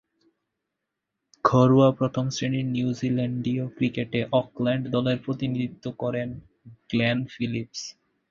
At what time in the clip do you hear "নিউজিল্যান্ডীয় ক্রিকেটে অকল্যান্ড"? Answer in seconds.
2.67-4.83